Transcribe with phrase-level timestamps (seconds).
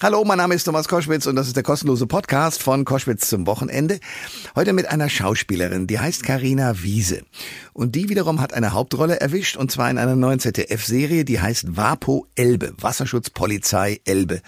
[0.00, 3.48] Hallo, mein Name ist Thomas Koschwitz und das ist der kostenlose Podcast von Koschwitz zum
[3.48, 3.98] Wochenende.
[4.54, 7.22] Heute mit einer Schauspielerin, die heißt Karina Wiese.
[7.72, 11.76] Und die wiederum hat eine Hauptrolle erwischt und zwar in einer neuen ZDF-Serie, die heißt
[11.76, 14.40] Vapo Elbe, Wasserschutzpolizei Elbe.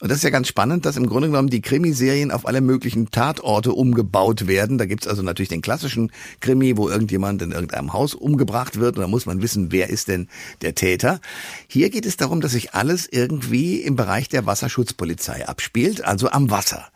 [0.00, 3.12] Und das ist ja ganz spannend, dass im Grunde genommen die Krimiserien auf alle möglichen
[3.12, 4.76] Tatorte umgebaut werden.
[4.76, 6.10] Da gibt's also natürlich den klassischen
[6.40, 10.08] Krimi, wo irgendjemand in irgendeinem Haus umgebracht wird und da muss man wissen, wer ist
[10.08, 10.26] denn
[10.62, 11.20] der Täter.
[11.68, 16.28] Hier geht es darum, dass sich alles irgendwie im Bereich der Wasserschutz Polizei abspielt, also
[16.30, 16.88] am Wasser.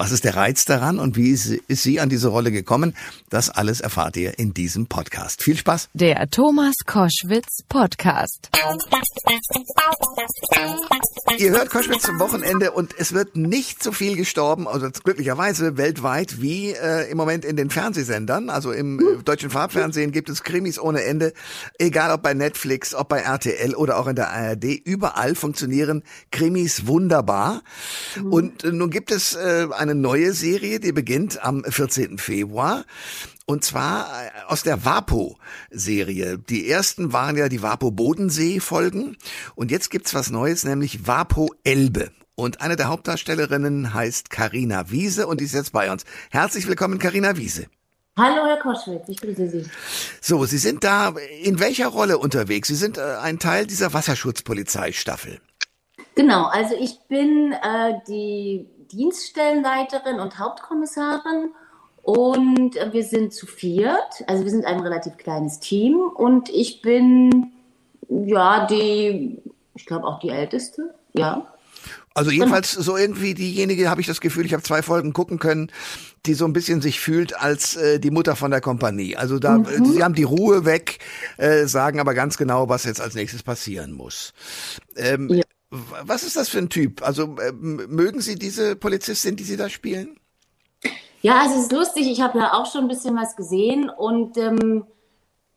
[0.00, 2.96] Was ist der Reiz daran und wie ist, ist sie an diese Rolle gekommen?
[3.28, 5.42] Das alles erfahrt ihr in diesem Podcast.
[5.42, 5.90] Viel Spaß.
[5.92, 8.48] Der Thomas Koschwitz Podcast.
[11.36, 16.40] Ihr hört Koschwitz zum Wochenende und es wird nicht so viel gestorben, also glücklicherweise weltweit,
[16.40, 18.48] wie äh, im Moment in den Fernsehsendern.
[18.48, 21.34] Also im äh, deutschen Farbfernsehen gibt es Krimis ohne Ende,
[21.78, 24.64] egal ob bei Netflix, ob bei RTL oder auch in der ARD.
[24.64, 27.60] Überall funktionieren Krimis wunderbar.
[28.30, 32.18] Und äh, nun gibt es äh, eine eine neue Serie, die beginnt am 14.
[32.18, 32.84] Februar.
[33.46, 36.38] Und zwar äh, aus der Vapo-Serie.
[36.38, 39.16] Die ersten waren ja die Vapo-Bodensee-Folgen.
[39.56, 42.10] Und jetzt gibt's was Neues, nämlich Vapo Elbe.
[42.36, 46.04] Und eine der Hauptdarstellerinnen heißt Karina Wiese und die ist jetzt bei uns.
[46.30, 47.66] Herzlich willkommen, Karina Wiese.
[48.16, 49.64] Hallo, Herr Koschwitz, ich grüße Sie.
[50.20, 52.68] So, Sie sind da in welcher Rolle unterwegs?
[52.68, 55.40] Sie sind äh, ein Teil dieser Wasserschutzpolizeistaffel.
[56.14, 61.50] Genau, also ich bin äh, die Dienststellenleiterin und Hauptkommissarin
[62.02, 64.24] und wir sind zu viert.
[64.26, 67.52] Also wir sind ein relativ kleines Team und ich bin
[68.08, 69.38] ja die,
[69.74, 71.46] ich glaube auch die älteste, ja.
[72.12, 75.70] Also jedenfalls so irgendwie diejenige, habe ich das Gefühl, ich habe zwei Folgen gucken können,
[76.26, 79.16] die so ein bisschen sich fühlt als äh, die Mutter von der Kompanie.
[79.16, 79.84] Also da, mhm.
[79.86, 80.98] sie haben die Ruhe weg,
[81.36, 84.34] äh, sagen aber ganz genau, was jetzt als nächstes passieren muss.
[84.96, 85.44] Ähm, ja.
[85.70, 87.02] Was ist das für ein Typ?
[87.02, 90.18] Also äh, mögen Sie diese Polizistin, die Sie da spielen?
[91.22, 92.10] Ja, es ist lustig.
[92.10, 94.84] Ich habe ja auch schon ein bisschen was gesehen und ähm,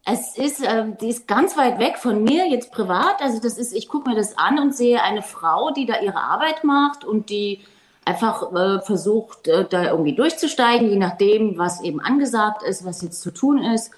[0.06, 3.22] es ist, äh, die ist ganz weit weg von mir jetzt privat.
[3.22, 6.20] Also das ist, ich gucke mir das an und sehe eine Frau, die da ihre
[6.20, 7.62] Arbeit macht und die
[8.06, 13.22] einfach äh, versucht, äh, da irgendwie durchzusteigen, je nachdem, was eben angesagt ist, was jetzt
[13.22, 13.92] zu tun ist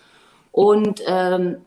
[0.52, 1.58] und ähm,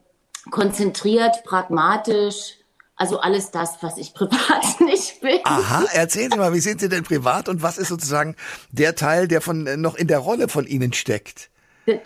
[0.50, 2.57] konzentriert, pragmatisch
[2.98, 5.38] also alles das, was ich privat nicht bin.
[5.44, 8.34] Aha, erzählen Sie mal, wie sind Sie denn privat und was ist sozusagen
[8.70, 11.48] der Teil, der von noch in der Rolle von Ihnen steckt?
[11.86, 12.00] Der,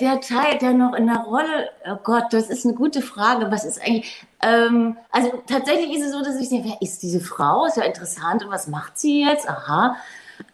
[0.00, 3.50] der Teil, der noch in der Rolle, oh Gott, das ist eine gute Frage.
[3.52, 4.26] Was ist eigentlich?
[4.42, 7.66] Ähm, also tatsächlich ist es so, dass ich sehe, wer ist diese Frau?
[7.66, 8.42] Ist ja interessant.
[8.44, 9.48] Und was macht sie jetzt?
[9.48, 9.96] Aha.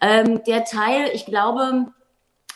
[0.02, 1.86] Ähm, der Teil, ich glaube,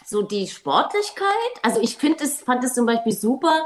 [0.04, 1.24] so die Sportlichkeit.
[1.62, 3.62] Also ich finde es, fand es zum Beispiel super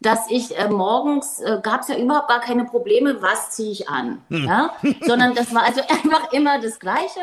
[0.00, 3.88] dass ich äh, morgens äh, gab es ja überhaupt gar keine Probleme, was ziehe ich
[3.88, 4.44] an, hm.
[4.46, 4.74] ja?
[5.06, 7.20] sondern das war also einfach immer das Gleiche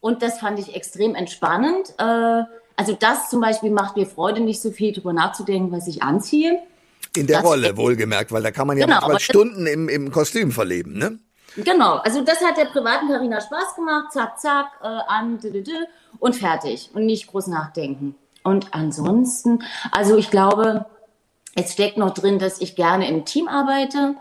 [0.00, 1.94] und das fand ich extrem entspannend.
[1.98, 2.42] Äh,
[2.76, 6.62] also das zum Beispiel macht mir Freude, nicht so viel drüber nachzudenken, was ich anziehe.
[7.14, 10.10] In der das Rolle wohlgemerkt, weil da kann man ja genau, manchmal Stunden im, im
[10.10, 11.18] Kostüm verleben, ne?
[11.56, 15.62] Genau, also das hat der privaten Karina Spaß gemacht, zack, zack, äh, an, dü, dü,
[15.62, 15.72] dü,
[16.18, 18.16] und fertig und nicht groß nachdenken.
[18.42, 20.86] Und ansonsten, also ich glaube,
[21.56, 24.14] es steckt noch drin, dass ich gerne im Team arbeite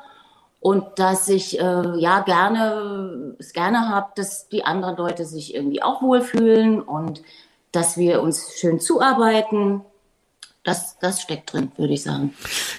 [0.59, 5.83] und dass ich äh, ja gerne es gerne habe, dass die anderen Leute sich irgendwie
[5.83, 7.21] auch wohlfühlen und
[7.71, 9.81] dass wir uns schön zuarbeiten.
[10.63, 12.33] Das, das steckt drin, würde ich sagen.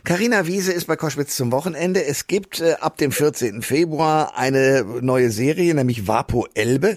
[0.05, 2.03] Carina Wiese ist bei Koschwitz zum Wochenende.
[2.03, 3.61] Es gibt äh, ab dem 14.
[3.61, 6.97] Februar eine neue Serie, nämlich Vapo Elbe.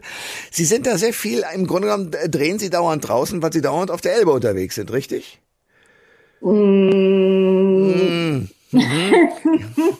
[0.49, 3.91] Sie sind da sehr viel, im Grunde genommen drehen Sie dauernd draußen, weil Sie dauernd
[3.91, 5.41] auf der Elbe unterwegs sind, richtig?
[6.53, 8.47] Mm.
[8.71, 9.37] Mhm.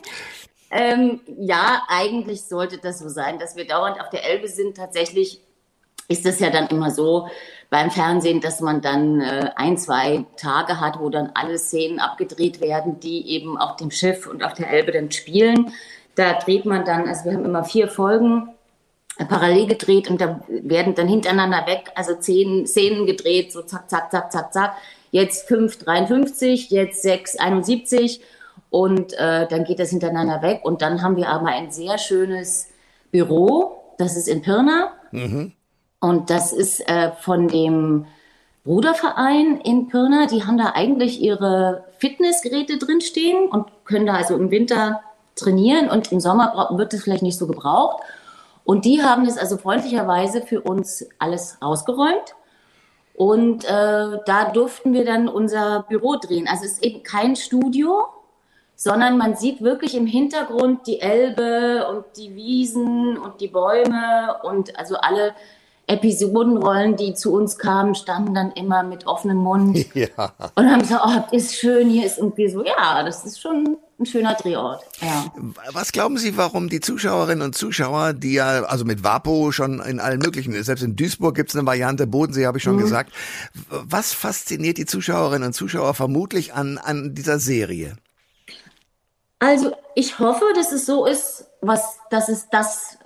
[0.71, 4.77] ähm, ja, eigentlich sollte das so sein, dass wir dauernd auf der Elbe sind.
[4.77, 5.41] Tatsächlich
[6.07, 7.27] ist es ja dann immer so
[7.69, 12.61] beim Fernsehen, dass man dann äh, ein, zwei Tage hat, wo dann alle Szenen abgedreht
[12.61, 15.73] werden, die eben auf dem Schiff und auf der Elbe dann spielen.
[16.15, 18.49] Da dreht man dann, also wir haben immer vier Folgen
[19.17, 23.89] äh, parallel gedreht und da werden dann hintereinander weg, also zehn Szenen gedreht, so zack,
[23.89, 24.75] zack, zack, zack, zack
[25.17, 28.19] jetzt 5,53, jetzt 6,71
[28.69, 32.67] und äh, dann geht das hintereinander weg und dann haben wir aber ein sehr schönes
[33.11, 35.53] Büro, das ist in Pirna mhm.
[35.99, 38.05] und das ist äh, von dem
[38.63, 44.51] Bruderverein in Pirna, die haben da eigentlich ihre Fitnessgeräte drinstehen und können da also im
[44.51, 45.01] Winter
[45.35, 48.03] trainieren und im Sommer wird es vielleicht nicht so gebraucht.
[48.65, 52.35] Und die haben es also freundlicherweise für uns alles ausgeräumt.
[53.17, 56.47] Und äh, da durften wir dann unser Büro drehen.
[56.47, 58.05] Also es ist eben kein Studio,
[58.75, 64.77] sondern man sieht wirklich im Hintergrund die Elbe und die Wiesen und die Bäume und
[64.77, 65.33] also alle
[65.87, 70.07] Episodenrollen, die zu uns kamen, standen dann immer mit offenem Mund ja.
[70.53, 74.05] und haben gesagt, oh, ist schön, hier ist irgendwie so, ja, das ist schon ein
[74.05, 74.83] schöner Drehort.
[75.01, 75.25] Ja.
[75.71, 79.99] Was glauben Sie, warum die Zuschauerinnen und Zuschauer, die ja, also mit Vapo schon in
[79.99, 82.81] allen möglichen, selbst in Duisburg gibt es eine Variante, Bodensee habe ich schon mhm.
[82.81, 83.11] gesagt,
[83.69, 87.95] was fasziniert die Zuschauerinnen und Zuschauer vermutlich an, an dieser Serie?
[89.39, 92.97] Also ich hoffe, dass es so ist, was, dass es das,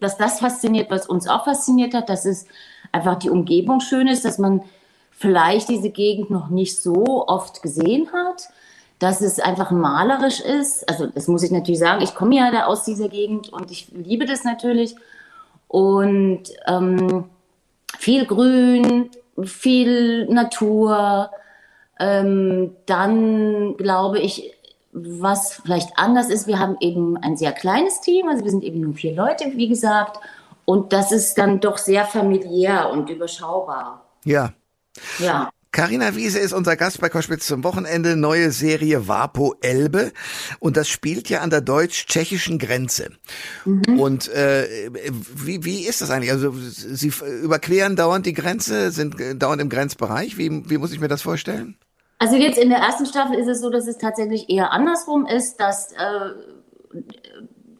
[0.00, 2.46] dass das fasziniert, was uns auch fasziniert hat, dass es
[2.92, 4.62] einfach die Umgebung schön ist, dass man
[5.12, 8.48] vielleicht diese Gegend noch nicht so oft gesehen hat,
[9.00, 10.88] dass es einfach malerisch ist.
[10.88, 13.88] Also das muss ich natürlich sagen, ich komme ja da aus dieser Gegend und ich
[13.92, 14.94] liebe das natürlich.
[15.66, 17.24] Und ähm,
[17.98, 19.10] viel Grün,
[19.42, 21.30] viel Natur.
[21.98, 24.52] Ähm, dann glaube ich,
[24.92, 28.80] was vielleicht anders ist, wir haben eben ein sehr kleines Team, also wir sind eben
[28.80, 30.18] nur vier Leute, wie gesagt,
[30.64, 34.04] und das ist dann doch sehr familiär und überschaubar.
[34.24, 34.52] Ja.
[35.18, 35.50] Ja.
[35.72, 38.16] Carina Wiese ist unser Gast bei Koschwitz zum Wochenende.
[38.16, 40.10] Neue Serie Vapo Elbe.
[40.58, 43.10] Und das spielt ja an der deutsch-tschechischen Grenze.
[43.64, 44.00] Mhm.
[44.00, 44.90] Und äh,
[45.34, 46.32] wie, wie ist das eigentlich?
[46.32, 47.12] Also Sie
[47.42, 50.36] überqueren dauernd die Grenze, sind dauernd im Grenzbereich.
[50.38, 51.76] Wie, wie muss ich mir das vorstellen?
[52.18, 55.58] Also jetzt in der ersten Staffel ist es so, dass es tatsächlich eher andersrum ist,
[55.58, 56.96] dass äh,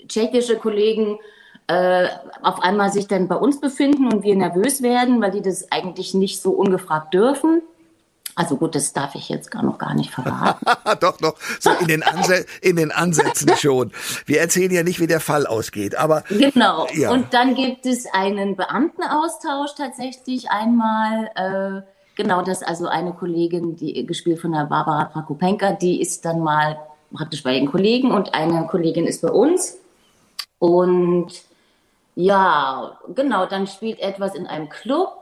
[0.06, 1.18] tschechische Kollegen
[1.66, 2.08] äh,
[2.40, 6.14] auf einmal sich dann bei uns befinden und wir nervös werden, weil die das eigentlich
[6.14, 7.62] nicht so ungefragt dürfen.
[8.34, 10.64] Also gut, das darf ich jetzt gar noch gar nicht verraten.
[11.00, 13.92] doch, doch, so in den, Anse in den Ansätzen schon.
[14.26, 16.22] Wir erzählen ja nicht, wie der Fall ausgeht, aber.
[16.28, 16.86] Genau.
[16.94, 17.10] Ja.
[17.10, 21.30] Und dann gibt es einen Beamtenaustausch tatsächlich einmal.
[21.34, 21.82] Äh,
[22.16, 26.78] Genau, das also eine Kollegin, die gespielt von der Barbara Prakopenka, die ist dann mal
[27.14, 29.78] praktisch bei den Kollegen und eine Kollegin ist bei uns.
[30.58, 31.28] Und
[32.16, 35.19] ja, genau, dann spielt etwas in einem Club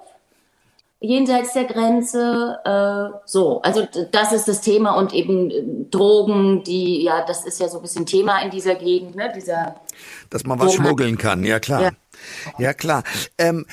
[1.01, 2.59] jenseits der Grenze.
[2.65, 7.61] Äh, so, also das ist das Thema und eben äh, Drogen, die, ja, das ist
[7.61, 9.33] ja so ein bisschen Thema in dieser Gegend, ne?
[9.35, 9.77] Dieser
[10.31, 11.83] Dass man was schmuggeln kann, ja klar.
[11.83, 11.91] Ja,
[12.59, 13.05] ja klar.
[13.37, 13.67] Ähm,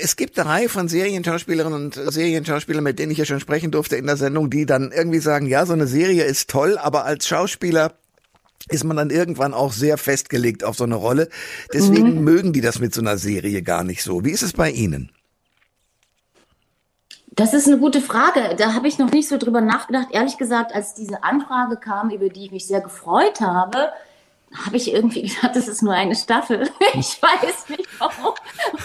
[0.00, 3.96] es gibt eine Reihe von Serienschauspielerinnen und Serienschauspielern, mit denen ich ja schon sprechen durfte
[3.96, 7.26] in der Sendung, die dann irgendwie sagen, ja, so eine Serie ist toll, aber als
[7.26, 7.94] Schauspieler
[8.68, 11.28] ist man dann irgendwann auch sehr festgelegt auf so eine Rolle.
[11.72, 12.24] Deswegen mhm.
[12.24, 14.24] mögen die das mit so einer Serie gar nicht so.
[14.24, 15.10] Wie ist es bei Ihnen?
[17.34, 18.56] Das ist eine gute Frage.
[18.56, 20.08] Da habe ich noch nicht so drüber nachgedacht.
[20.10, 23.90] Ehrlich gesagt, als diese Anfrage kam, über die ich mich sehr gefreut habe,
[24.66, 26.68] habe ich irgendwie gedacht, das ist nur eine Staffel.
[26.94, 28.34] Ich weiß nicht warum.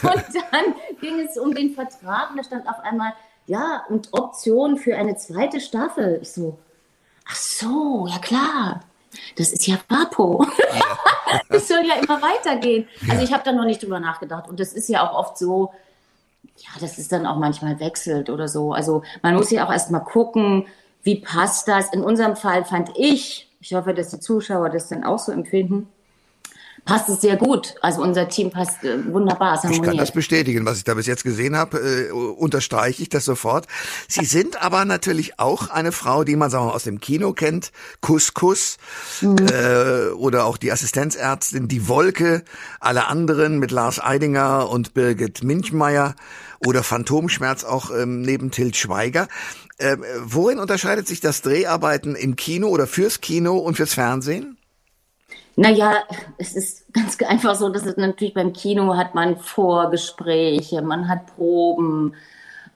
[0.01, 3.11] Und dann ging es um den Vertrag und da stand auf einmal,
[3.47, 6.19] ja, und Option für eine zweite Staffel.
[6.21, 6.57] Ich so,
[7.27, 8.81] ach so, ja klar.
[9.35, 10.45] Das ist ja Papo.
[11.49, 12.87] Es soll ja immer weitergehen.
[13.09, 14.47] Also ich habe da noch nicht drüber nachgedacht.
[14.47, 15.73] Und das ist ja auch oft so,
[16.43, 18.73] ja, das ist dann auch manchmal wechselt oder so.
[18.73, 20.65] Also man muss ja auch erst mal gucken,
[21.03, 21.93] wie passt das.
[21.93, 25.87] In unserem Fall fand ich, ich hoffe, dass die Zuschauer das dann auch so empfinden.
[26.87, 27.75] Passt es sehr gut.
[27.81, 29.61] Also unser Team passt äh, wunderbar.
[29.69, 33.25] Ich kann das bestätigen, was ich da bis jetzt gesehen habe, äh, unterstreiche ich das
[33.25, 33.67] sofort.
[34.07, 37.73] Sie sind aber natürlich auch eine Frau, die man sagen wir, aus dem Kino kennt,
[37.99, 38.77] Couscous
[39.19, 39.35] mhm.
[39.51, 42.43] äh, oder auch die Assistenzärztin, die Wolke,
[42.79, 46.15] alle anderen mit Lars Eidinger und Birgit Minchmeier
[46.65, 49.27] oder Phantomschmerz auch ähm, neben Tilt Schweiger.
[49.77, 54.56] Äh, worin unterscheidet sich das Dreharbeiten im Kino oder fürs Kino und fürs Fernsehen?
[55.59, 56.03] Naja,
[56.37, 61.35] es ist ganz einfach so, dass es natürlich beim Kino hat man Vorgespräche, man hat
[61.35, 62.13] Proben,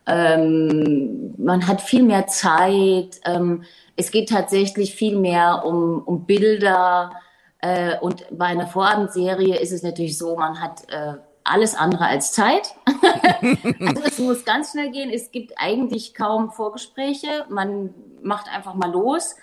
[0.07, 3.21] ähm, man hat viel mehr Zeit.
[3.23, 7.11] Ähm, es geht tatsächlich viel mehr um, um Bilder.
[7.59, 12.31] Äh, und bei einer Vorabendserie ist es natürlich so, man hat äh, alles andere als
[12.31, 12.73] Zeit.
[13.79, 15.11] also es muss ganz schnell gehen.
[15.11, 17.45] Es gibt eigentlich kaum Vorgespräche.
[17.47, 19.35] Man macht einfach mal los.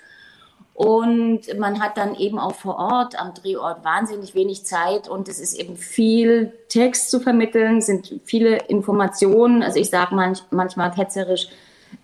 [0.79, 5.41] Und man hat dann eben auch vor Ort am Drehort wahnsinnig wenig Zeit und es
[5.41, 9.65] ist eben viel Text zu vermitteln, sind viele Informationen.
[9.65, 11.49] Also ich sage manch, manchmal ketzerisch,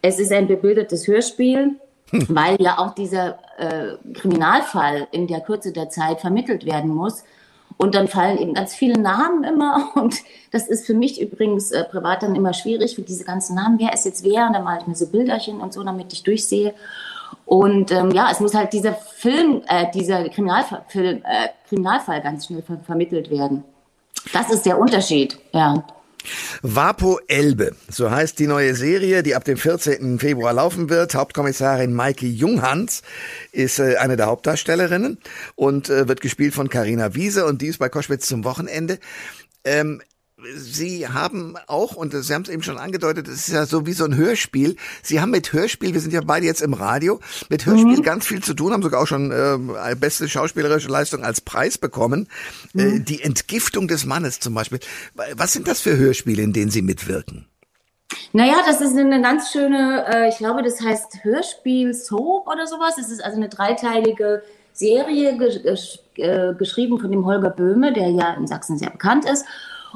[0.03, 1.79] es ist ein bebildertes Hörspiel,
[2.11, 2.27] hm.
[2.31, 7.23] weil ja auch dieser äh, Kriminalfall in der Kürze der Zeit vermittelt werden muss.
[7.77, 9.93] Und dann fallen eben ganz viele Namen immer.
[9.95, 10.17] Und
[10.51, 13.79] das ist für mich übrigens äh, privat dann immer schwierig, für diese ganzen Namen.
[13.79, 14.49] Wer ist jetzt wer?
[14.49, 16.75] Und dann male ich mir so Bilderchen und so, damit ich durchsehe.
[17.47, 22.47] Und ähm, ja, es muss halt dieser Film, äh, dieser Kriminalfall, Film, äh, Kriminalfall ganz
[22.47, 23.65] schnell ver vermittelt werden.
[24.33, 25.85] Das ist der Unterschied, ja.
[26.63, 30.19] Vapo Elbe, so heißt die neue Serie, die ab dem 14.
[30.19, 31.15] Februar laufen wird.
[31.15, 33.03] Hauptkommissarin Maike Junghans
[33.53, 35.19] ist äh, eine der Hauptdarstellerinnen
[35.55, 38.99] und äh, wird gespielt von Karina Wiese und die ist bei Koschwitz zum Wochenende.
[39.65, 40.01] Ähm,
[40.57, 43.93] Sie haben auch, und Sie haben es eben schon angedeutet, es ist ja so wie
[43.93, 44.77] so ein Hörspiel.
[45.03, 48.03] Sie haben mit Hörspiel, wir sind ja beide jetzt im Radio, mit Hörspiel mhm.
[48.03, 52.29] ganz viel zu tun, haben sogar auch schon äh, beste schauspielerische Leistung als Preis bekommen.
[52.75, 52.97] Äh, mhm.
[52.97, 54.81] Äh, die Entgiftung des Mannes zum Beispiel.
[55.35, 57.47] Was sind das für Hörspiele, in denen Sie mitwirken?
[58.33, 62.99] Naja, das ist eine ganz schöne, äh, ich glaube, das heißt Hörspiel Soap oder sowas.
[62.99, 68.35] Es ist also eine dreiteilige Serie, gesch äh, geschrieben von dem Holger Böhme, der ja
[68.35, 69.45] in Sachsen sehr bekannt ist.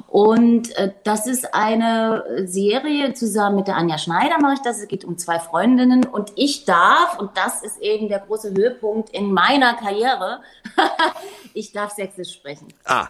[0.07, 4.81] Und äh, das ist eine Serie zusammen mit der Anja Schneider mache ich das.
[4.81, 9.11] Es geht um zwei Freundinnen und ich darf, und das ist eben der große Höhepunkt
[9.11, 10.41] in meiner Karriere,
[11.55, 12.69] ich darf Sächsisch sprechen.
[12.85, 13.09] Ah.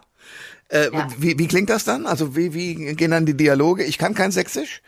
[0.71, 1.09] Äh, ja.
[1.17, 2.07] wie, wie klingt das dann?
[2.07, 3.85] Also wie, wie gehen dann die Dialoge?
[3.85, 4.83] Ich kann kein Sächsisch?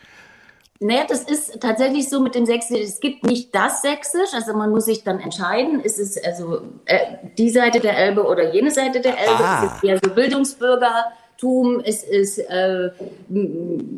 [0.83, 2.81] Naja, das ist tatsächlich so mit dem Sächsisch.
[2.81, 7.19] Es gibt nicht das Sächsisch, also man muss sich dann entscheiden, ist es also äh,
[7.37, 9.45] die Seite der Elbe oder jene Seite der Elbe?
[9.45, 9.65] Ah.
[9.65, 11.13] Ist es eher so Bildungsbürger?
[11.41, 12.91] Tum, es ist, äh,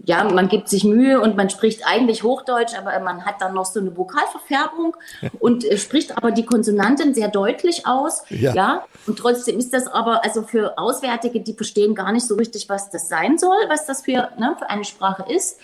[0.05, 3.65] ja, man gibt sich Mühe und man spricht eigentlich Hochdeutsch, aber man hat dann noch
[3.65, 4.97] so eine Vokalverfärbung
[5.41, 8.23] und äh, spricht aber die Konsonanten sehr deutlich aus.
[8.31, 8.55] Ja.
[8.55, 8.85] ja.
[9.09, 12.91] Und trotzdem ist das aber, also für Auswärtige, die verstehen gar nicht so richtig, was
[12.91, 15.59] das sein soll, was das für, ne, für eine Sprache ist.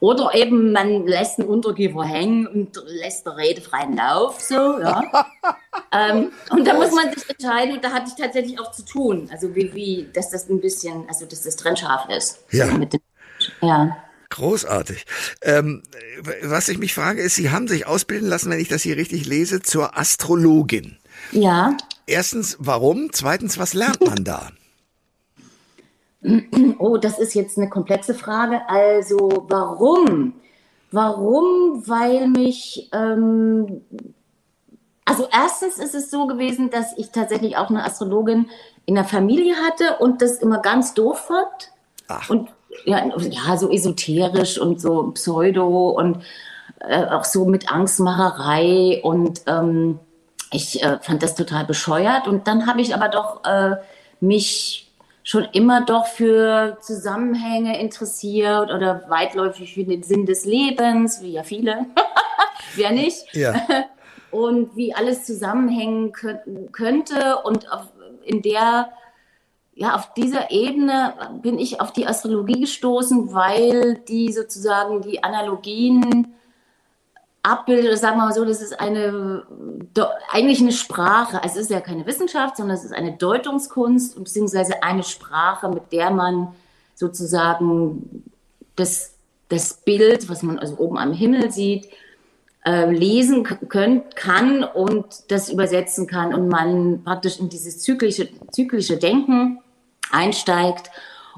[0.00, 5.02] Oder eben man lässt einen Untergeber hängen und lässt der Rede freien Lauf, so, ja.
[5.92, 9.28] ähm, und da muss man sich entscheiden, und da hatte ich tatsächlich auch zu tun.
[9.30, 12.40] Also wie, wie, dass das ein bisschen, also dass das trennscharf ist.
[12.50, 12.70] Ja.
[12.70, 13.00] So dem,
[13.60, 13.96] ja.
[14.30, 15.06] Großartig.
[15.42, 15.82] Ähm,
[16.42, 19.26] was ich mich frage, ist, Sie haben sich ausbilden lassen, wenn ich das hier richtig
[19.26, 20.98] lese, zur Astrologin.
[21.32, 21.76] Ja.
[22.06, 23.10] Erstens, warum?
[23.12, 24.50] Zweitens, was lernt man da?
[26.78, 28.68] Oh, das ist jetzt eine komplexe Frage.
[28.68, 30.34] Also warum?
[30.90, 31.86] Warum?
[31.86, 33.82] Weil mich, ähm,
[35.06, 38.50] also erstens ist es so gewesen, dass ich tatsächlich auch eine Astrologin
[38.86, 41.72] in der Familie hatte und das immer ganz doof fand.
[42.08, 42.28] Ach.
[42.28, 42.50] Und
[42.84, 46.22] ja, ja, so esoterisch und so pseudo und
[46.80, 50.00] äh, auch so mit Angstmacherei und ähm,
[50.52, 53.76] ich äh, fand das total bescheuert und dann habe ich aber doch äh,
[54.20, 61.32] mich schon immer doch für Zusammenhänge interessiert oder weitläufig für den Sinn des Lebens, wie
[61.32, 61.86] ja viele.
[62.74, 63.24] Wer nicht?
[63.34, 63.54] Ja.
[64.36, 67.38] Und wie alles zusammenhängen könnte.
[67.42, 67.86] Und auf,
[68.22, 68.90] in der,
[69.74, 76.34] ja, auf dieser Ebene bin ich auf die Astrologie gestoßen, weil die sozusagen die Analogien
[77.42, 79.46] abbildet, sagen wir mal so, das ist eine,
[80.30, 81.42] eigentlich eine Sprache.
[81.42, 85.92] Also es ist ja keine Wissenschaft, sondern es ist eine Deutungskunst, beziehungsweise eine Sprache, mit
[85.92, 86.48] der man
[86.94, 88.22] sozusagen
[88.74, 89.14] das,
[89.48, 91.88] das Bild, was man also oben am Himmel sieht,
[92.66, 98.96] äh, lesen können, kann und das übersetzen kann und man praktisch in dieses zyklische, zyklische
[98.96, 99.60] Denken
[100.10, 100.90] einsteigt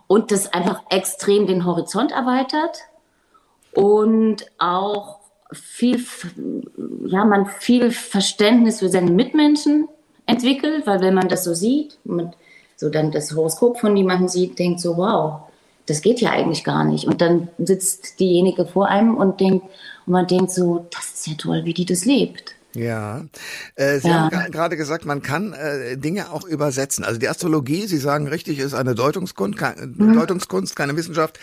[0.06, 2.78] und das einfach extrem den Horizont erweitert
[3.72, 5.18] und auch
[5.52, 6.02] viel,
[7.06, 9.86] ja, man viel Verständnis für seine Mitmenschen
[10.24, 11.98] entwickelt, weil wenn man das so sieht,
[12.76, 15.47] so dann das Horoskop von jemandem sieht, denkt so, wow,
[15.88, 17.06] das geht ja eigentlich gar nicht.
[17.06, 19.64] Und dann sitzt diejenige vor einem und denkt,
[20.06, 22.54] und man denkt so, das ist ja toll, wie die das lebt.
[22.74, 23.24] Ja,
[23.76, 24.30] äh, Sie ja.
[24.30, 27.02] haben gerade gesagt, man kann äh, Dinge auch übersetzen.
[27.02, 30.14] Also die Astrologie, Sie sagen richtig, ist eine Deutungskunst, keine, mhm.
[30.14, 31.38] Deutungskunst, keine Wissenschaft,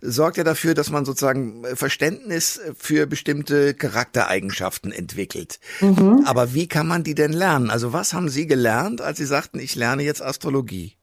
[0.00, 5.60] sorgt ja dafür, dass man sozusagen Verständnis für bestimmte Charaktereigenschaften entwickelt.
[5.80, 6.24] Mhm.
[6.26, 7.70] Aber wie kann man die denn lernen?
[7.70, 10.96] Also was haben Sie gelernt, als Sie sagten, ich lerne jetzt Astrologie?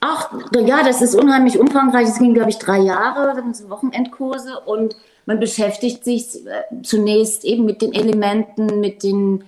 [0.00, 2.08] Ach, ja, das ist unheimlich umfangreich.
[2.08, 7.82] Es ging, glaube ich, drei Jahre, Wochenendkurse und man beschäftigt sich äh, zunächst eben mit
[7.82, 9.44] den Elementen, mit den,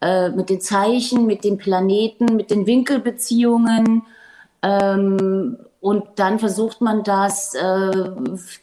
[0.00, 4.02] äh, mit den Zeichen, mit den Planeten, mit den Winkelbeziehungen.
[4.62, 8.12] Ähm, und dann versucht man das äh,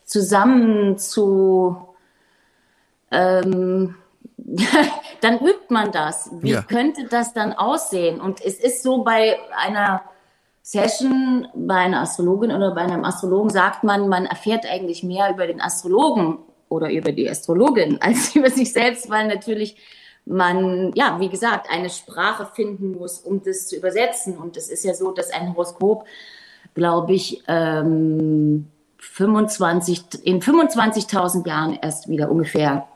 [0.06, 1.76] zusammen zu.
[3.12, 3.96] Ähm,
[5.22, 6.30] dann übt man das.
[6.40, 6.62] Wie ja.
[6.62, 8.20] könnte das dann aussehen?
[8.22, 10.02] Und es ist so bei einer
[10.66, 15.46] Session, bei einer Astrologin oder bei einem Astrologen sagt man, man erfährt eigentlich mehr über
[15.46, 16.40] den Astrologen
[16.70, 19.76] oder über die Astrologin als über sich selbst, weil natürlich
[20.26, 24.38] man, ja, wie gesagt, eine Sprache finden muss, um das zu übersetzen.
[24.38, 26.06] Und es ist ja so, dass ein Horoskop,
[26.74, 28.68] glaube ich, ähm,
[29.00, 32.88] 25, in 25.000 Jahren erst wieder ungefähr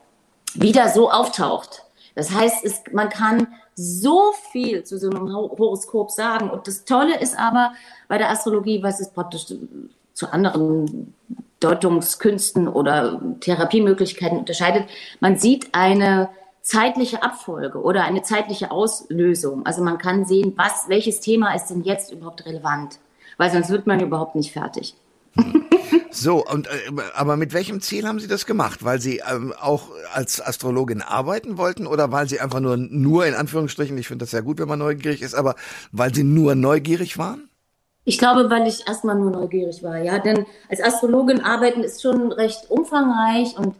[0.54, 1.82] wieder so auftaucht.
[2.18, 3.46] Das heißt, es, man kann
[3.76, 6.50] so viel zu so einem Horoskop sagen.
[6.50, 7.74] Und das Tolle ist aber
[8.08, 9.46] bei der Astrologie, was es praktisch
[10.14, 11.14] zu anderen
[11.60, 14.88] Deutungskünsten oder Therapiemöglichkeiten unterscheidet.
[15.20, 16.28] Man sieht eine
[16.60, 19.64] zeitliche Abfolge oder eine zeitliche Auslösung.
[19.64, 22.98] Also man kann sehen, was, welches Thema ist denn jetzt überhaupt relevant,
[23.36, 24.96] weil sonst wird man überhaupt nicht fertig.
[26.10, 26.70] So, und äh,
[27.14, 28.84] aber mit welchem Ziel haben Sie das gemacht?
[28.84, 33.34] Weil Sie ähm, auch als Astrologin arbeiten wollten oder weil Sie einfach nur nur in
[33.34, 35.54] Anführungsstrichen, ich finde das sehr gut, wenn man neugierig ist, aber
[35.92, 37.48] weil Sie nur neugierig waren?
[38.04, 40.18] Ich glaube, weil ich erstmal nur neugierig war, ja.
[40.18, 43.74] Denn als Astrologin arbeiten ist schon recht umfangreich und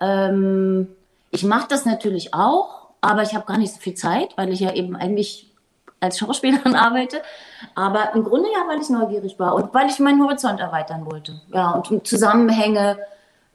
[0.00, 0.88] ähm,
[1.30, 4.60] ich mache das natürlich auch, aber ich habe gar nicht so viel Zeit, weil ich
[4.60, 5.49] ja eben eigentlich
[6.00, 7.22] als Schauspielerin arbeite.
[7.74, 11.40] Aber im Grunde ja, weil ich neugierig war und weil ich meinen Horizont erweitern wollte.
[11.52, 12.98] Ja, und Zusammenhänge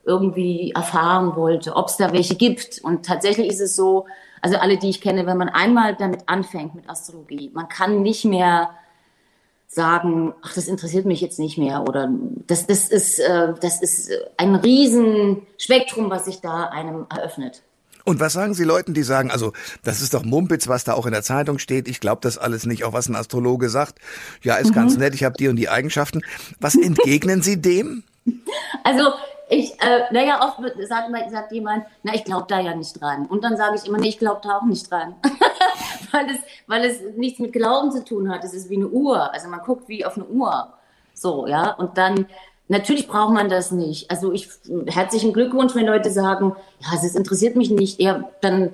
[0.06, 2.80] irgendwie erfahren wollte, ob es da welche gibt.
[2.84, 4.06] Und tatsächlich ist es so,
[4.42, 8.26] also alle, die ich kenne, wenn man einmal damit anfängt mit Astrologie, man kann nicht
[8.26, 8.70] mehr
[9.68, 12.10] sagen, ach, das interessiert mich jetzt nicht mehr oder
[12.48, 17.64] das, das ist, äh, das ist ein Riesenspektrum, was sich da einem eröffnet.
[18.06, 19.52] Und was sagen Sie Leuten, die sagen, also
[19.84, 22.66] das ist doch Mumpitz, was da auch in der Zeitung steht, ich glaube das alles
[22.66, 23.96] nicht, auch was ein Astrologe sagt.
[24.44, 24.76] Ja, ist mhm.
[24.76, 26.22] ganz nett, ich habe die und die Eigenschaften.
[26.60, 28.04] Was entgegnen Sie dem?
[28.84, 29.14] Also
[29.50, 33.28] ich, äh, naja, oft sagt, sagt jemand, na, ich glaube da ja nicht dran.
[33.28, 35.16] Und dann sage ich immer, nee, ich glaube da auch nicht dran.
[36.12, 38.44] weil, es, weil es nichts mit Glauben zu tun hat.
[38.44, 39.32] Es ist wie eine Uhr.
[39.34, 40.74] Also man guckt wie auf eine Uhr.
[41.14, 41.72] So, ja.
[41.74, 42.26] Und dann
[42.68, 44.10] Natürlich braucht man das nicht.
[44.10, 44.50] Also ich
[44.88, 48.02] herzlichen Glückwunsch, wenn Leute sagen, ja, es interessiert mich nicht.
[48.02, 48.72] Ja, dann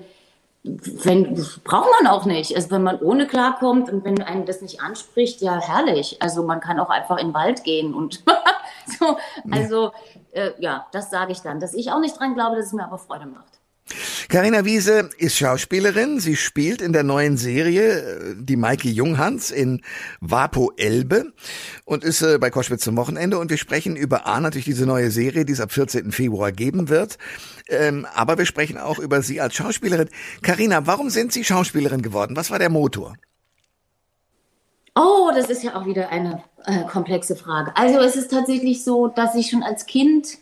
[0.64, 1.34] wenn,
[1.64, 2.54] braucht man auch nicht.
[2.54, 6.18] Also wenn man ohne klarkommt und wenn einem das nicht anspricht, ja herrlich.
[6.20, 8.22] Also man kann auch einfach in den Wald gehen und
[8.98, 9.16] so.
[9.50, 9.92] Also
[10.32, 12.84] äh, ja, das sage ich dann, dass ich auch nicht dran glaube, dass es mir
[12.84, 13.61] aber Freude macht.
[14.28, 16.20] Carina Wiese ist Schauspielerin.
[16.20, 19.82] Sie spielt in der neuen Serie äh, die Maike Junghans in
[20.20, 21.32] Vapo Elbe
[21.84, 23.38] und ist äh, bei Koschwitz zum Wochenende.
[23.38, 26.12] Und wir sprechen über A, natürlich diese neue Serie, die es ab 14.
[26.12, 27.18] Februar geben wird.
[27.68, 30.08] Ähm, aber wir sprechen auch über Sie als Schauspielerin.
[30.42, 32.36] Carina, warum sind Sie Schauspielerin geworden?
[32.36, 33.14] Was war der Motor?
[34.94, 37.76] Oh, das ist ja auch wieder eine äh, komplexe Frage.
[37.76, 40.38] Also es ist tatsächlich so, dass ich schon als Kind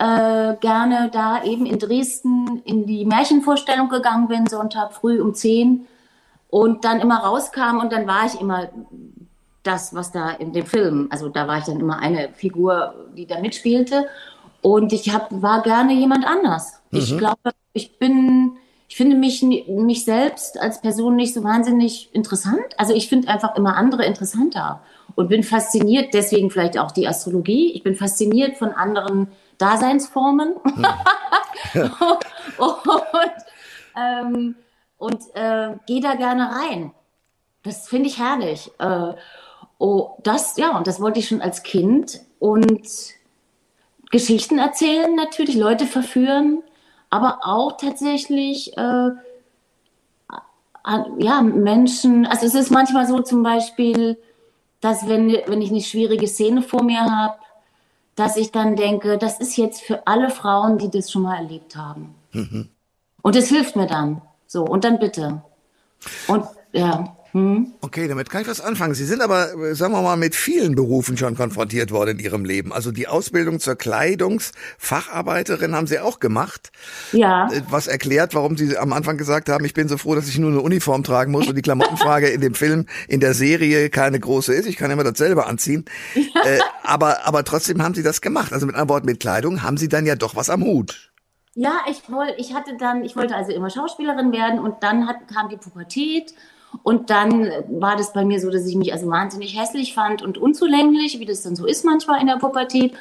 [0.00, 5.86] äh, gerne da eben in Dresden in die Märchenvorstellung gegangen bin, Sonntag früh um 10
[6.48, 8.70] und dann immer rauskam und dann war ich immer
[9.62, 13.26] das, was da in dem Film, also da war ich dann immer eine Figur, die
[13.26, 14.06] da mitspielte
[14.62, 16.80] und ich hab, war gerne jemand anders.
[16.90, 16.98] Mhm.
[16.98, 18.52] Ich glaube, ich bin,
[18.88, 22.64] ich finde mich, mich selbst als Person nicht so wahnsinnig interessant.
[22.78, 24.80] Also ich finde einfach immer andere interessanter
[25.14, 27.72] und bin fasziniert, deswegen vielleicht auch die Astrologie.
[27.72, 29.28] Ich bin fasziniert von anderen
[29.60, 30.54] Daseinsformen.
[30.64, 30.86] Hm.
[32.58, 33.44] und
[33.96, 34.56] ähm,
[35.00, 36.92] und äh, gehe da gerne rein.
[37.62, 38.70] Das finde ich herrlich.
[38.78, 39.14] Äh,
[39.78, 42.20] oh, das, ja, und das wollte ich schon als Kind.
[42.38, 42.86] Und
[44.10, 46.62] Geschichten erzählen natürlich, Leute verführen,
[47.08, 49.10] aber auch tatsächlich, äh,
[51.18, 54.18] ja, Menschen, also es ist manchmal so zum Beispiel,
[54.80, 57.38] dass wenn, wenn ich eine schwierige Szene vor mir habe,
[58.14, 61.76] dass ich dann denke, das ist jetzt für alle Frauen, die das schon mal erlebt
[61.76, 62.14] haben.
[62.32, 62.68] Mhm.
[63.22, 64.22] Und es hilft mir dann.
[64.46, 65.42] So, und dann bitte.
[66.26, 67.16] Und ja.
[67.32, 67.72] Hm?
[67.80, 68.94] Okay, damit kann ich was anfangen.
[68.94, 72.72] Sie sind aber, sagen wir mal, mit vielen Berufen schon konfrontiert worden in Ihrem Leben.
[72.72, 76.72] Also die Ausbildung zur Kleidungsfacharbeiterin haben Sie auch gemacht.
[77.12, 77.48] Ja.
[77.52, 80.38] Äh, was erklärt, warum Sie am Anfang gesagt haben, ich bin so froh, dass ich
[80.38, 84.18] nur eine Uniform tragen muss und die Klamottenfrage in dem Film, in der Serie keine
[84.18, 84.66] große ist.
[84.66, 85.84] Ich kann immer dasselbe anziehen.
[86.14, 86.22] Ja.
[86.44, 88.52] Äh, aber, aber trotzdem haben Sie das gemacht.
[88.52, 91.12] Also mit einem Wort, mit Kleidung haben Sie dann ja doch was am Hut.
[91.54, 95.16] Ja, ich wollte, ich hatte dann, ich wollte also immer Schauspielerin werden und dann hat,
[95.32, 96.32] kam die Pubertät
[96.82, 100.38] und dann war das bei mir so, dass ich mich also wahnsinnig hässlich fand und
[100.38, 102.94] unzulänglich, wie das dann so ist manchmal in der Pubertät.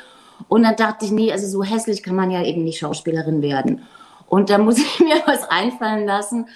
[0.48, 3.84] Und dann dachte ich, nee, also so hässlich kann man ja eben nicht Schauspielerin werden.
[4.28, 6.48] Und da muss ich mir was einfallen lassen.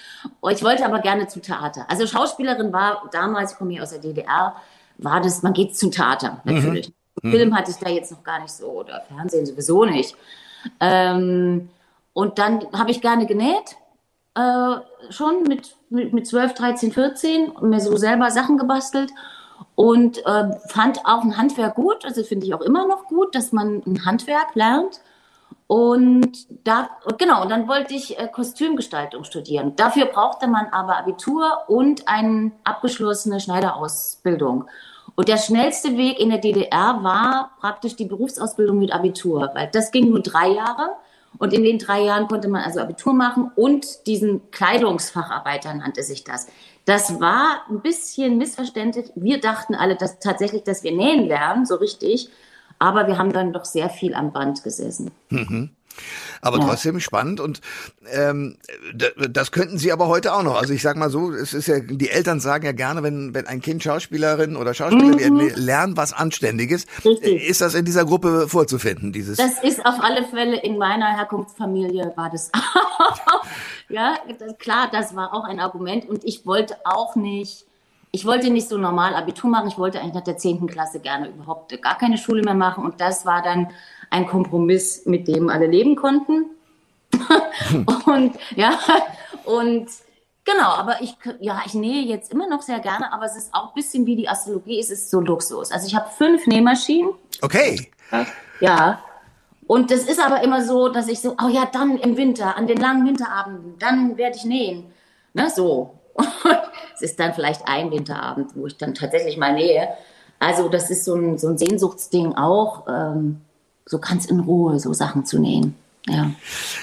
[0.52, 1.86] Ich wollte aber gerne zu Theater.
[1.90, 4.56] Also Schauspielerin war damals, ich komme hier aus der DDR,
[4.98, 6.56] war das, man geht zum Theater mhm.
[6.56, 6.94] natürlich.
[7.22, 7.32] Mhm.
[7.32, 10.16] Film hatte ich da jetzt noch gar nicht so oder Fernsehen sowieso nicht.
[10.80, 11.70] Ähm,
[12.14, 13.76] und dann habe ich gerne genäht
[14.36, 14.76] äh,
[15.10, 19.12] schon mit, mit, mit 12, 13, 14 und mir so selber Sachen gebastelt
[19.76, 22.06] und äh, fand auch ein Handwerk gut.
[22.06, 25.02] Also finde ich auch immer noch gut, dass man ein Handwerk lernt.
[25.68, 29.76] Und da, genau, dann wollte ich äh, Kostümgestaltung studieren.
[29.76, 34.66] Dafür brauchte man aber Abitur und eine abgeschlossene Schneiderausbildung.
[35.16, 39.92] Und der schnellste Weg in der DDR war praktisch die Berufsausbildung mit Abitur, weil das
[39.92, 40.96] ging nur drei Jahre.
[41.38, 46.24] Und in den drei Jahren konnte man also Abitur machen und diesen Kleidungsfacharbeiter nannte sich
[46.24, 46.48] das.
[46.86, 49.12] Das war ein bisschen missverständlich.
[49.16, 52.30] Wir dachten alle, dass tatsächlich, dass wir nähen lernen, so richtig.
[52.80, 55.12] aber wir haben dann doch sehr viel am Band gesessen.
[55.30, 55.70] Mhm.
[56.42, 56.66] Aber ja.
[56.66, 57.62] trotzdem spannend und
[58.12, 58.58] ähm,
[59.30, 60.60] das könnten Sie aber heute auch noch.
[60.60, 63.48] Also ich sag mal so, es ist ja, die Eltern sagen ja gerne, wenn, wenn
[63.48, 65.40] ein Kind Schauspielerin oder Schauspieler mhm.
[65.40, 66.86] wird, lernen was Anständiges.
[67.06, 67.48] Richtig.
[67.48, 69.38] Ist das in dieser Gruppe vorzufinden, dieses?
[69.38, 72.52] Das ist auf alle Fälle in meiner Herkunftsfamilie war das
[73.90, 77.66] ja, das, klar, das war auch ein Argument und ich wollte auch nicht,
[78.12, 81.30] ich wollte nicht so normal Abitur machen, ich wollte eigentlich nach der zehnten Klasse gerne
[81.30, 83.70] überhaupt gar keine Schule mehr machen und das war dann
[84.14, 86.52] ein Kompromiss, mit dem alle leben konnten.
[88.06, 88.80] und ja,
[89.44, 89.88] und
[90.46, 93.70] genau, aber ich, ja, ich nähe jetzt immer noch sehr gerne, aber es ist auch
[93.70, 95.72] ein bisschen wie die Astrologie, es ist so Luxus.
[95.72, 97.14] Also ich habe fünf Nähmaschinen.
[97.42, 97.90] Okay.
[98.60, 99.00] Ja.
[99.66, 102.68] Und das ist aber immer so, dass ich so, oh ja, dann im Winter, an
[102.68, 104.94] den langen Winterabenden, dann werde ich nähen.
[105.34, 105.98] Ne, so.
[106.94, 109.90] es ist dann vielleicht ein Winterabend, wo ich dann tatsächlich mal nähe.
[110.38, 112.86] Also das ist so ein, so ein Sehnsuchtsding auch.
[112.88, 113.42] Ähm,
[113.86, 115.76] so ganz in Ruhe so Sachen zu nähen.
[116.08, 116.32] Ja.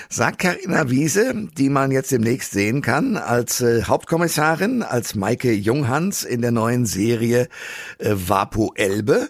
[0.08, 6.24] Sagt Karina Wiese, die man jetzt demnächst sehen kann, als äh, Hauptkommissarin, als Maike Junghans
[6.24, 7.50] in der neuen Serie
[7.98, 9.28] äh, Vapo Elbe.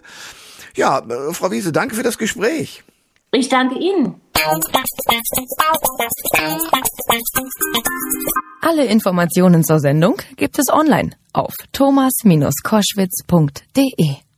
[0.75, 2.83] Ja, äh, Frau Wiese, danke für das Gespräch.
[3.33, 4.15] Ich danke Ihnen.
[8.61, 14.30] Alle Informationen zur Sendung gibt es online auf thomas-koschwitz.de.